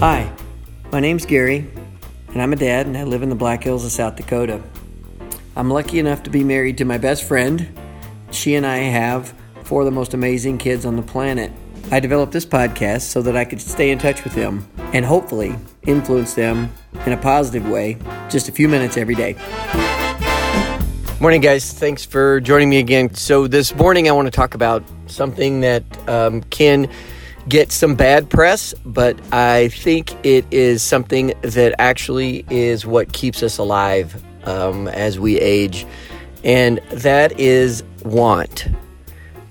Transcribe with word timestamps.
Hi, 0.00 0.32
my 0.90 0.98
name's 0.98 1.26
Gary, 1.26 1.70
and 2.28 2.40
I'm 2.40 2.54
a 2.54 2.56
dad, 2.56 2.86
and 2.86 2.96
I 2.96 3.04
live 3.04 3.22
in 3.22 3.28
the 3.28 3.34
Black 3.34 3.62
Hills 3.62 3.84
of 3.84 3.92
South 3.92 4.16
Dakota. 4.16 4.62
I'm 5.54 5.68
lucky 5.68 5.98
enough 5.98 6.22
to 6.22 6.30
be 6.30 6.42
married 6.42 6.78
to 6.78 6.86
my 6.86 6.96
best 6.96 7.22
friend. 7.22 7.68
She 8.30 8.54
and 8.54 8.64
I 8.64 8.78
have 8.78 9.34
four 9.62 9.82
of 9.82 9.84
the 9.84 9.90
most 9.90 10.14
amazing 10.14 10.56
kids 10.56 10.86
on 10.86 10.96
the 10.96 11.02
planet. 11.02 11.52
I 11.90 12.00
developed 12.00 12.32
this 12.32 12.46
podcast 12.46 13.02
so 13.02 13.20
that 13.20 13.36
I 13.36 13.44
could 13.44 13.60
stay 13.60 13.90
in 13.90 13.98
touch 13.98 14.24
with 14.24 14.32
them 14.32 14.66
and 14.94 15.04
hopefully 15.04 15.54
influence 15.82 16.32
them 16.32 16.72
in 17.04 17.12
a 17.12 17.18
positive 17.18 17.68
way 17.68 17.98
just 18.30 18.48
a 18.48 18.52
few 18.52 18.68
minutes 18.68 18.96
every 18.96 19.14
day. 19.14 19.36
Morning, 21.20 21.42
guys. 21.42 21.74
Thanks 21.74 22.06
for 22.06 22.40
joining 22.40 22.70
me 22.70 22.78
again. 22.78 23.12
So, 23.12 23.46
this 23.46 23.74
morning 23.74 24.08
I 24.08 24.12
want 24.12 24.24
to 24.24 24.32
talk 24.32 24.54
about 24.54 24.82
something 25.08 25.60
that 25.60 25.84
um, 26.08 26.40
can 26.44 26.88
get 27.50 27.72
some 27.72 27.96
bad 27.96 28.30
press, 28.30 28.72
but 28.86 29.18
I 29.34 29.68
think 29.68 30.14
it 30.24 30.46
is 30.50 30.82
something 30.82 31.34
that 31.42 31.74
actually 31.78 32.46
is 32.48 32.86
what 32.86 33.12
keeps 33.12 33.42
us 33.42 33.58
alive 33.58 34.22
um, 34.44 34.88
as 34.88 35.18
we 35.18 35.38
age, 35.38 35.84
and 36.44 36.78
that 36.90 37.38
is 37.38 37.82
want. 38.04 38.68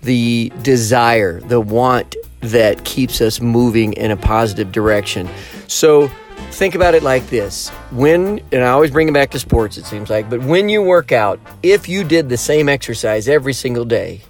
The 0.00 0.50
desire, 0.62 1.40
the 1.42 1.60
want 1.60 2.16
that 2.40 2.84
keeps 2.84 3.20
us 3.20 3.40
moving 3.40 3.92
in 3.92 4.10
a 4.10 4.16
positive 4.16 4.72
direction. 4.72 5.28
So, 5.68 6.10
think 6.50 6.74
about 6.74 6.94
it 6.94 7.02
like 7.02 7.26
this 7.28 7.70
when 7.92 8.38
and 8.52 8.62
i 8.62 8.68
always 8.68 8.90
bring 8.90 9.08
it 9.08 9.14
back 9.14 9.30
to 9.30 9.38
sports 9.38 9.78
it 9.78 9.86
seems 9.86 10.10
like 10.10 10.28
but 10.28 10.40
when 10.42 10.68
you 10.68 10.82
work 10.82 11.10
out 11.10 11.40
if 11.62 11.88
you 11.88 12.04
did 12.04 12.28
the 12.28 12.36
same 12.36 12.68
exercise 12.68 13.26
every 13.26 13.54
single 13.54 13.86
day 13.86 14.20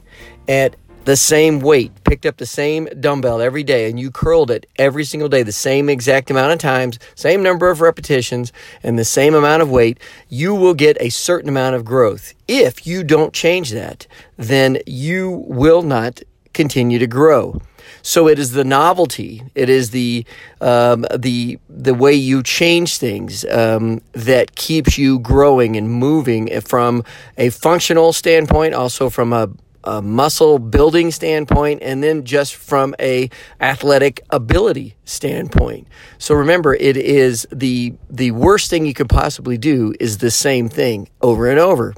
at 0.47 0.77
the 1.05 1.17
same 1.17 1.61
weight, 1.61 1.93
picked 2.05 2.27
up 2.27 2.37
the 2.37 2.47
same 2.47 2.87
dumbbell 3.01 3.41
every 3.41 3.65
day, 3.65 3.91
and 3.91 3.99
you 3.99 4.11
curled 4.11 4.51
it 4.51 4.67
every 4.77 5.05
single 5.05 5.29
day, 5.29 5.43
the 5.43 5.53
same 5.53 5.89
exact 5.89 6.31
amount 6.31 6.53
of 6.53 6.59
times, 6.59 6.99
same 7.15 7.43
number 7.43 7.71
of 7.71 7.81
repetitions, 7.81 8.53
and 8.83 8.99
the 8.99 9.05
same 9.05 9.35
amount 9.35 9.63
of 9.63 9.71
weight, 9.71 9.99
you 10.29 10.55
will 10.55 10.75
get 10.75 10.97
a 11.01 11.09
certain 11.11 11.49
amount 11.49 11.75
of 11.75 11.85
growth. 11.85 12.35
If 12.47 12.87
you 12.87 13.03
don't 13.03 13.33
change 13.33 13.71
that, 13.71 14.07
then 14.37 14.79
you 14.87 15.45
will 15.49 15.83
not 15.83 16.23
continue 16.53 16.99
to 16.99 17.07
grow. 17.07 17.61
So 18.03 18.29
it 18.29 18.39
is 18.39 18.53
the 18.53 18.65
novelty, 18.65 19.43
it 19.55 19.69
is 19.69 19.91
the 19.91 20.25
um, 20.61 21.05
the 21.17 21.59
the 21.69 21.95
way 21.95 22.15
you 22.15 22.43
change 22.43 22.99
things 22.99 23.45
um, 23.47 24.01
that 24.13 24.57
keeps 24.57 24.99
you 24.99 25.19
growing 25.19 25.77
and 25.77 25.89
moving 25.91 26.61
from 26.61 27.05
a 27.39 27.51
functional 27.51 28.13
standpoint, 28.13 28.75
also 28.75 29.09
from 29.09 29.33
a 29.33 29.51
a 29.85 30.03
muscle 30.03 30.59
building 30.59 31.11
standpoint 31.11 31.81
and 31.83 32.03
then 32.03 32.25
just 32.25 32.55
from 32.55 32.95
a 33.01 33.31
athletic 33.61 34.21
ability 34.31 34.97
standpoint. 35.05 35.89
So 36.19 36.35
remember 36.35 36.75
it 36.75 36.97
is 36.97 37.47
the 37.53 37.95
the 38.11 38.31
worst 38.31 38.71
thing 38.71 38.87
you 38.87 38.95
could 38.95 39.09
possibly 39.09 39.59
do 39.59 39.95
is 39.99 40.19
the 40.19 40.31
same 40.31 40.69
thing 40.69 41.09
over 41.21 41.49
and 41.49 41.59
over 41.59 41.95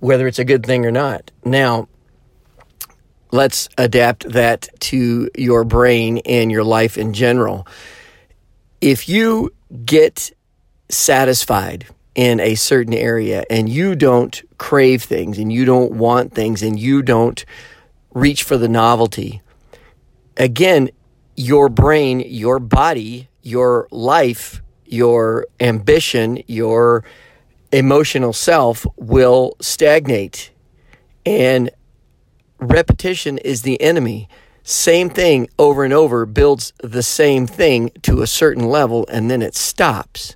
whether 0.00 0.26
it's 0.26 0.38
a 0.38 0.44
good 0.44 0.64
thing 0.64 0.86
or 0.86 0.90
not. 0.90 1.30
Now 1.44 1.88
let's 3.30 3.68
adapt 3.76 4.28
that 4.30 4.68
to 4.80 5.30
your 5.36 5.64
brain 5.64 6.18
and 6.18 6.50
your 6.50 6.64
life 6.64 6.96
in 6.96 7.12
general. 7.12 7.66
If 8.80 9.08
you 9.08 9.52
get 9.84 10.30
satisfied 10.88 11.86
in 12.18 12.40
a 12.40 12.56
certain 12.56 12.94
area 12.94 13.44
and 13.48 13.68
you 13.68 13.94
don't 13.94 14.42
crave 14.58 15.04
things 15.04 15.38
and 15.38 15.52
you 15.52 15.64
don't 15.64 15.92
want 15.92 16.34
things 16.34 16.64
and 16.64 16.76
you 16.76 17.00
don't 17.00 17.44
reach 18.10 18.42
for 18.42 18.56
the 18.56 18.68
novelty, 18.68 19.40
again, 20.36 20.90
your 21.36 21.68
brain, 21.68 22.18
your 22.18 22.58
body, 22.58 23.28
your 23.40 23.86
life, 23.92 24.60
your 24.84 25.46
ambition, 25.60 26.42
your 26.48 27.04
emotional 27.70 28.32
self 28.32 28.84
will 28.96 29.54
stagnate. 29.60 30.50
And 31.24 31.70
repetition 32.58 33.38
is 33.38 33.62
the 33.62 33.80
enemy. 33.80 34.28
Same 34.64 35.08
thing 35.08 35.48
over 35.56 35.84
and 35.84 35.94
over 35.94 36.26
builds 36.26 36.72
the 36.82 37.04
same 37.04 37.46
thing 37.46 37.92
to 38.02 38.22
a 38.22 38.26
certain 38.26 38.64
level 38.64 39.06
and 39.08 39.30
then 39.30 39.40
it 39.40 39.54
stops 39.54 40.34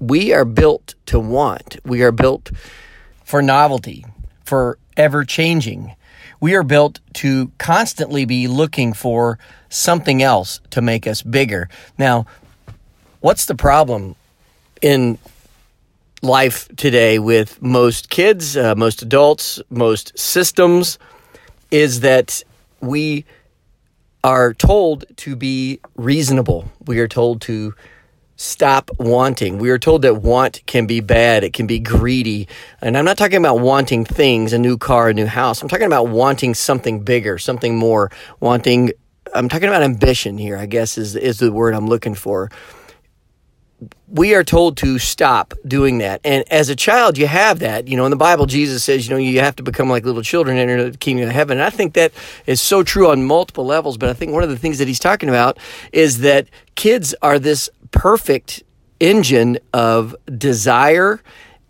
we 0.00 0.32
are 0.32 0.46
built 0.46 0.94
to 1.06 1.20
want. 1.20 1.78
We 1.84 2.02
are 2.02 2.10
built 2.10 2.50
for 3.24 3.42
novelty, 3.42 4.04
for 4.44 4.78
ever 4.96 5.24
changing. 5.24 5.94
We 6.40 6.54
are 6.54 6.62
built 6.62 7.00
to 7.14 7.52
constantly 7.58 8.24
be 8.24 8.48
looking 8.48 8.94
for 8.94 9.38
something 9.68 10.22
else 10.22 10.60
to 10.70 10.80
make 10.80 11.06
us 11.06 11.22
bigger. 11.22 11.68
Now, 11.98 12.26
what's 13.20 13.44
the 13.44 13.54
problem 13.54 14.16
in 14.80 15.18
life 16.22 16.68
today 16.76 17.18
with 17.18 17.60
most 17.62 18.08
kids, 18.10 18.56
uh, 18.56 18.74
most 18.74 19.02
adults, 19.02 19.60
most 19.70 20.18
systems 20.18 20.98
is 21.70 22.00
that 22.00 22.42
we 22.80 23.24
are 24.24 24.52
told 24.54 25.04
to 25.16 25.36
be 25.36 25.80
reasonable. 25.94 26.70
We 26.86 26.98
are 27.00 27.08
told 27.08 27.42
to 27.42 27.74
stop 28.40 28.90
wanting. 28.98 29.58
We 29.58 29.68
are 29.68 29.78
told 29.78 30.00
that 30.00 30.22
want 30.22 30.64
can 30.64 30.86
be 30.86 31.00
bad, 31.00 31.44
it 31.44 31.52
can 31.52 31.66
be 31.66 31.78
greedy. 31.78 32.48
And 32.80 32.96
I'm 32.96 33.04
not 33.04 33.18
talking 33.18 33.36
about 33.36 33.60
wanting 33.60 34.06
things, 34.06 34.54
a 34.54 34.58
new 34.58 34.78
car, 34.78 35.10
a 35.10 35.14
new 35.14 35.26
house. 35.26 35.60
I'm 35.60 35.68
talking 35.68 35.84
about 35.84 36.08
wanting 36.08 36.54
something 36.54 37.00
bigger, 37.00 37.36
something 37.36 37.76
more, 37.76 38.10
wanting 38.40 38.92
I'm 39.34 39.48
talking 39.48 39.68
about 39.68 39.82
ambition 39.82 40.38
here, 40.38 40.56
I 40.56 40.66
guess 40.66 40.96
is 40.96 41.14
is 41.14 41.38
the 41.38 41.52
word 41.52 41.74
I'm 41.74 41.86
looking 41.86 42.14
for. 42.14 42.50
We 44.08 44.34
are 44.34 44.44
told 44.44 44.76
to 44.78 44.98
stop 44.98 45.54
doing 45.66 45.98
that. 45.98 46.20
And 46.24 46.44
as 46.50 46.68
a 46.68 46.76
child, 46.76 47.16
you 47.16 47.26
have 47.26 47.60
that. 47.60 47.88
You 47.88 47.96
know, 47.96 48.04
in 48.04 48.10
the 48.10 48.16
Bible, 48.16 48.46
Jesus 48.46 48.84
says, 48.84 49.06
you 49.06 49.14
know, 49.14 49.18
you 49.18 49.40
have 49.40 49.56
to 49.56 49.62
become 49.62 49.88
like 49.88 50.04
little 50.04 50.22
children 50.22 50.58
and 50.58 50.70
enter 50.70 50.90
the 50.90 50.98
kingdom 50.98 51.28
of 51.28 51.34
heaven. 51.34 51.58
And 51.58 51.64
I 51.64 51.70
think 51.70 51.94
that 51.94 52.12
is 52.46 52.60
so 52.60 52.82
true 52.82 53.10
on 53.10 53.24
multiple 53.24 53.64
levels. 53.64 53.96
But 53.96 54.08
I 54.08 54.12
think 54.12 54.32
one 54.32 54.42
of 54.42 54.50
the 54.50 54.58
things 54.58 54.78
that 54.78 54.88
he's 54.88 54.98
talking 54.98 55.28
about 55.28 55.58
is 55.92 56.18
that 56.18 56.48
kids 56.74 57.14
are 57.22 57.38
this 57.38 57.70
perfect 57.90 58.62
engine 58.98 59.58
of 59.72 60.14
desire 60.36 61.22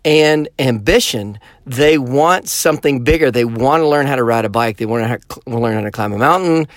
and 0.03 0.49
ambition. 0.59 1.39
They 1.65 1.97
want 1.97 2.49
something 2.49 3.03
bigger. 3.03 3.31
They 3.31 3.45
want 3.45 3.81
to 3.81 3.87
learn 3.87 4.07
how 4.07 4.15
to 4.15 4.23
ride 4.23 4.45
a 4.45 4.49
bike. 4.49 4.77
They 4.77 4.85
want 4.85 5.03
to 5.03 5.39
learn 5.49 5.75
how 5.75 5.81
to 5.81 5.91
climb 5.91 6.13
a 6.13 6.17
mountain. 6.17 6.67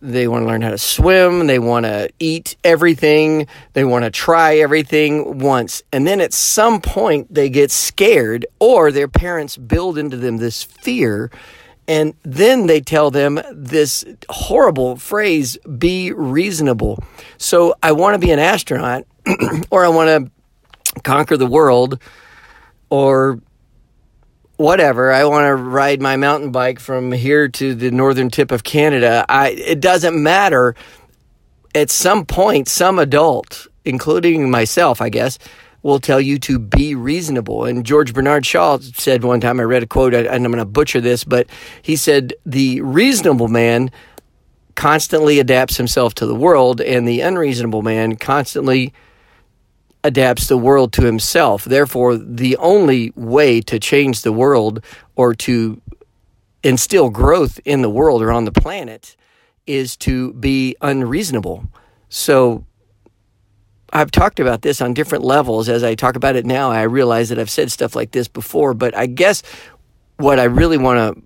They 0.00 0.28
want 0.28 0.44
to 0.44 0.46
learn 0.46 0.62
how 0.62 0.70
to 0.70 0.78
swim. 0.78 1.46
They 1.46 1.58
want 1.58 1.84
to 1.86 2.10
eat 2.18 2.56
everything. 2.62 3.46
They 3.72 3.84
want 3.84 4.04
to 4.04 4.10
try 4.10 4.56
everything 4.58 5.38
once. 5.38 5.82
And 5.92 6.06
then 6.06 6.20
at 6.20 6.32
some 6.32 6.80
point, 6.80 7.32
they 7.32 7.50
get 7.50 7.70
scared, 7.70 8.46
or 8.60 8.92
their 8.92 9.08
parents 9.08 9.56
build 9.56 9.98
into 9.98 10.16
them 10.16 10.36
this 10.36 10.62
fear 10.62 11.30
and 11.88 12.12
then 12.22 12.66
they 12.66 12.82
tell 12.82 13.10
them 13.10 13.40
this 13.50 14.04
horrible 14.28 14.96
phrase 14.96 15.56
be 15.78 16.12
reasonable. 16.12 17.02
So 17.38 17.74
I 17.82 17.92
want 17.92 18.14
to 18.14 18.24
be 18.24 18.30
an 18.30 18.38
astronaut, 18.38 19.06
or 19.70 19.86
I 19.86 19.88
want 19.88 20.34
to 20.94 21.00
conquer 21.00 21.38
the 21.38 21.46
world, 21.46 22.00
or 22.90 23.40
whatever. 24.58 25.10
I 25.10 25.24
want 25.24 25.46
to 25.46 25.54
ride 25.54 26.02
my 26.02 26.16
mountain 26.16 26.50
bike 26.50 26.80
from 26.80 27.12
here 27.12 27.48
to 27.48 27.74
the 27.74 27.90
northern 27.90 28.28
tip 28.28 28.52
of 28.52 28.64
Canada. 28.64 29.24
I, 29.28 29.50
it 29.50 29.80
doesn't 29.80 30.20
matter. 30.20 30.74
At 31.74 31.90
some 31.90 32.26
point, 32.26 32.68
some 32.68 32.98
adult, 32.98 33.68
including 33.84 34.50
myself, 34.50 35.00
I 35.00 35.08
guess, 35.08 35.38
will 35.82 36.00
tell 36.00 36.20
you 36.20 36.38
to 36.40 36.58
be 36.58 36.96
reasonable. 36.96 37.64
And 37.64 37.86
George 37.86 38.12
Bernard 38.12 38.44
Shaw 38.44 38.78
said 38.78 39.22
one 39.22 39.40
time, 39.40 39.60
I 39.60 39.62
read 39.62 39.84
a 39.84 39.86
quote, 39.86 40.12
and 40.12 40.28
I'm 40.28 40.42
going 40.42 40.58
to 40.58 40.64
butcher 40.64 41.00
this, 41.00 41.22
but 41.22 41.46
he 41.80 41.94
said, 41.94 42.34
The 42.44 42.80
reasonable 42.80 43.48
man 43.48 43.92
constantly 44.74 45.38
adapts 45.38 45.76
himself 45.76 46.14
to 46.14 46.26
the 46.26 46.34
world, 46.34 46.80
and 46.80 47.06
the 47.06 47.20
unreasonable 47.20 47.82
man 47.82 48.16
constantly 48.16 48.92
adapts 50.04 50.46
the 50.46 50.56
world 50.56 50.92
to 50.94 51.02
himself. 51.02 51.64
Therefore, 51.64 52.16
the 52.16 52.56
only 52.58 53.12
way 53.16 53.60
to 53.62 53.78
change 53.78 54.22
the 54.22 54.32
world 54.32 54.84
or 55.16 55.34
to 55.34 55.80
instill 56.62 57.10
growth 57.10 57.60
in 57.64 57.82
the 57.82 57.90
world 57.90 58.22
or 58.22 58.32
on 58.32 58.44
the 58.44 58.52
planet 58.52 59.16
is 59.66 59.96
to 59.96 60.32
be 60.34 60.76
unreasonable. 60.80 61.64
So 62.08 62.64
I've 63.92 64.10
talked 64.10 64.40
about 64.40 64.62
this 64.62 64.80
on 64.80 64.94
different 64.94 65.24
levels. 65.24 65.68
As 65.68 65.82
I 65.82 65.94
talk 65.94 66.16
about 66.16 66.36
it 66.36 66.46
now, 66.46 66.70
I 66.70 66.82
realize 66.82 67.28
that 67.28 67.38
I've 67.38 67.50
said 67.50 67.70
stuff 67.70 67.94
like 67.94 68.12
this 68.12 68.28
before, 68.28 68.74
but 68.74 68.96
I 68.96 69.06
guess 69.06 69.42
what 70.16 70.38
I 70.38 70.44
really 70.44 70.78
want 70.78 71.16
to 71.16 71.22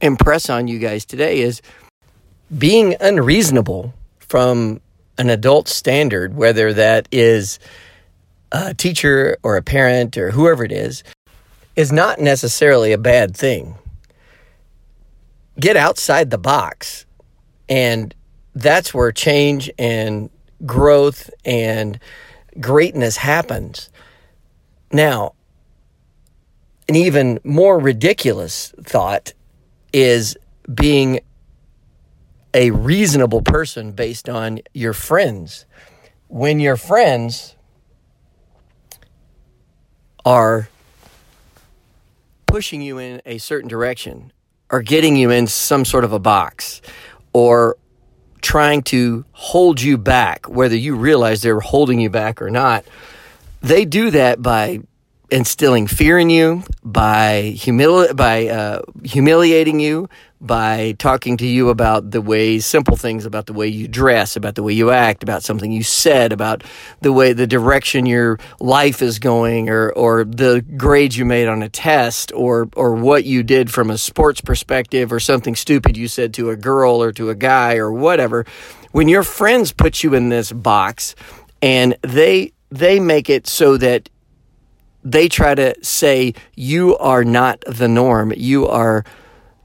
impress 0.00 0.48
on 0.48 0.68
you 0.68 0.78
guys 0.78 1.04
today 1.04 1.40
is 1.40 1.60
being 2.56 2.96
unreasonable 3.00 3.94
from 4.18 4.80
an 5.20 5.28
adult 5.28 5.68
standard, 5.68 6.34
whether 6.34 6.72
that 6.72 7.06
is 7.12 7.58
a 8.52 8.72
teacher 8.72 9.36
or 9.42 9.58
a 9.58 9.62
parent 9.62 10.16
or 10.16 10.30
whoever 10.30 10.64
it 10.64 10.72
is, 10.72 11.04
is 11.76 11.92
not 11.92 12.18
necessarily 12.18 12.92
a 12.92 12.98
bad 12.98 13.36
thing. 13.36 13.76
Get 15.58 15.76
outside 15.76 16.30
the 16.30 16.38
box 16.38 17.04
and 17.68 18.14
that's 18.54 18.94
where 18.94 19.12
change 19.12 19.70
and 19.78 20.30
growth 20.64 21.28
and 21.44 22.00
greatness 22.58 23.18
happens. 23.18 23.90
Now, 24.90 25.34
an 26.88 26.96
even 26.96 27.40
more 27.44 27.78
ridiculous 27.78 28.72
thought 28.82 29.34
is 29.92 30.34
being 30.74 31.20
a 32.54 32.70
reasonable 32.70 33.42
person 33.42 33.92
based 33.92 34.28
on 34.28 34.60
your 34.74 34.92
friends. 34.92 35.66
When 36.28 36.60
your 36.60 36.76
friends 36.76 37.56
are 40.24 40.68
pushing 42.46 42.82
you 42.82 42.98
in 42.98 43.22
a 43.24 43.38
certain 43.38 43.68
direction 43.68 44.32
or 44.70 44.82
getting 44.82 45.16
you 45.16 45.30
in 45.30 45.46
some 45.46 45.84
sort 45.84 46.04
of 46.04 46.12
a 46.12 46.18
box 46.18 46.80
or 47.32 47.76
trying 48.42 48.82
to 48.82 49.24
hold 49.32 49.80
you 49.80 49.98
back, 49.98 50.48
whether 50.48 50.76
you 50.76 50.96
realize 50.96 51.42
they're 51.42 51.60
holding 51.60 52.00
you 52.00 52.10
back 52.10 52.40
or 52.40 52.50
not, 52.50 52.84
they 53.60 53.84
do 53.84 54.10
that 54.10 54.42
by 54.42 54.80
instilling 55.30 55.86
fear 55.86 56.18
in 56.18 56.30
you, 56.30 56.62
by 56.82 57.52
humili- 57.56 58.14
by 58.16 58.48
uh, 58.48 58.82
humiliating 59.04 59.78
you, 59.78 60.08
by 60.40 60.94
talking 60.98 61.36
to 61.36 61.46
you 61.46 61.68
about 61.68 62.10
the 62.10 62.22
way 62.22 62.58
simple 62.58 62.96
things 62.96 63.26
about 63.26 63.46
the 63.46 63.52
way 63.52 63.68
you 63.68 63.86
dress, 63.86 64.36
about 64.36 64.54
the 64.54 64.62
way 64.62 64.72
you 64.72 64.90
act, 64.90 65.22
about 65.22 65.42
something 65.42 65.70
you 65.70 65.82
said, 65.82 66.32
about 66.32 66.64
the 67.02 67.12
way 67.12 67.32
the 67.32 67.46
direction 67.46 68.06
your 68.06 68.38
life 68.58 69.02
is 69.02 69.18
going, 69.18 69.68
or 69.68 69.92
or 69.92 70.24
the 70.24 70.64
grades 70.76 71.16
you 71.16 71.24
made 71.24 71.46
on 71.46 71.62
a 71.62 71.68
test, 71.68 72.32
or 72.32 72.68
or 72.74 72.94
what 72.94 73.24
you 73.24 73.42
did 73.42 73.70
from 73.70 73.90
a 73.90 73.98
sports 73.98 74.40
perspective, 74.40 75.12
or 75.12 75.20
something 75.20 75.54
stupid 75.54 75.96
you 75.96 76.08
said 76.08 76.32
to 76.34 76.50
a 76.50 76.56
girl 76.56 77.02
or 77.02 77.12
to 77.12 77.28
a 77.30 77.34
guy 77.34 77.76
or 77.76 77.92
whatever. 77.92 78.46
When 78.92 79.08
your 79.08 79.22
friends 79.22 79.72
put 79.72 80.02
you 80.02 80.14
in 80.14 80.30
this 80.30 80.52
box 80.52 81.14
and 81.60 81.96
they 82.02 82.52
they 82.70 82.98
make 82.98 83.28
it 83.28 83.46
so 83.46 83.76
that 83.76 84.08
they 85.02 85.28
try 85.28 85.54
to 85.54 85.74
say 85.82 86.34
you 86.54 86.96
are 86.98 87.24
not 87.24 87.62
the 87.66 87.88
norm. 87.88 88.32
You 88.36 88.66
are 88.66 89.04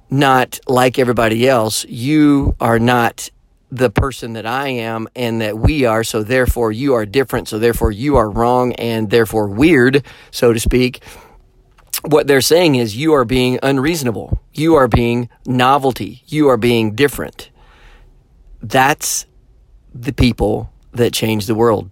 not 0.10 0.60
like 0.68 1.00
everybody 1.00 1.48
else. 1.48 1.86
You 1.86 2.56
are 2.60 2.80
not 2.80 3.30
the 3.72 3.90
person 3.90 4.34
that 4.34 4.46
I 4.46 4.69
am 4.69 5.07
and 5.16 5.42
that 5.42 5.57
we 5.57 5.86
are. 5.86 6.04
So 6.04 6.24
therefore 6.24 6.72
you 6.72 6.94
are 6.94 7.06
different. 7.06 7.48
So 7.48 7.60
therefore 7.60 7.92
you 7.92 8.16
are 8.16 8.30
wrong 8.30 8.74
and 8.74 9.10
therefore 9.10 9.48
weird, 9.48 10.06
so 10.31 10.54
to 10.54 10.60
speak. 10.60 11.04
What 12.04 12.28
they're 12.28 12.42
saying 12.42 12.75
is 12.75 12.96
you 12.96 13.13
are 13.13 13.25
being 13.25 13.60
unreasonable. 13.63 14.40
You 14.54 14.75
are 14.75 14.88
being 14.88 15.30
novelty. 15.46 16.24
You 16.28 16.50
are 16.50 16.57
being 16.57 16.94
different. 16.94 17.50
That's 18.62 19.25
the 19.94 20.13
people 20.13 20.72
that 20.92 21.13
change 21.13 21.48
the 21.48 21.56
world. 21.56 21.90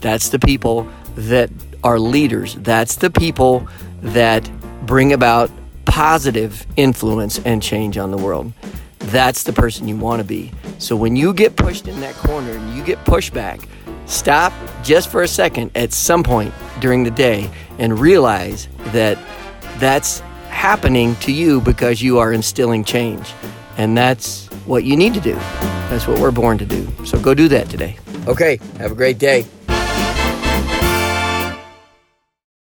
That's 0.00 0.28
the 0.28 0.38
people 0.38 0.88
that 1.14 1.50
are 1.82 1.98
leaders. 1.98 2.54
That's 2.56 2.96
the 2.96 3.10
people 3.10 3.66
that 4.02 4.48
bring 4.84 5.12
about 5.12 5.50
positive 5.96 6.66
influence 6.76 7.38
and 7.46 7.62
change 7.62 7.96
on 7.96 8.10
the 8.10 8.18
world. 8.18 8.52
That's 8.98 9.44
the 9.44 9.52
person 9.54 9.88
you 9.88 9.96
want 9.96 10.20
to 10.20 10.28
be. 10.28 10.52
So 10.76 10.94
when 10.94 11.16
you 11.16 11.32
get 11.32 11.56
pushed 11.56 11.88
in 11.88 12.00
that 12.00 12.14
corner 12.16 12.50
and 12.50 12.76
you 12.76 12.84
get 12.84 13.02
pushed 13.06 13.32
back, 13.32 13.60
stop 14.04 14.52
just 14.84 15.10
for 15.10 15.22
a 15.22 15.28
second 15.28 15.70
at 15.74 15.94
some 15.94 16.22
point 16.22 16.52
during 16.80 17.02
the 17.02 17.10
day 17.10 17.50
and 17.78 17.98
realize 17.98 18.68
that 18.88 19.16
that's 19.78 20.20
happening 20.50 21.16
to 21.16 21.32
you 21.32 21.62
because 21.62 22.02
you 22.02 22.18
are 22.18 22.30
instilling 22.30 22.84
change. 22.84 23.32
And 23.78 23.96
that's 23.96 24.48
what 24.66 24.84
you 24.84 24.98
need 24.98 25.14
to 25.14 25.20
do. 25.20 25.36
That's 25.88 26.06
what 26.06 26.20
we're 26.20 26.30
born 26.30 26.58
to 26.58 26.66
do. 26.66 26.86
So 27.06 27.18
go 27.18 27.32
do 27.32 27.48
that 27.48 27.70
today. 27.70 27.96
Okay, 28.26 28.60
have 28.76 28.92
a 28.92 28.94
great 28.94 29.16
day. 29.16 29.46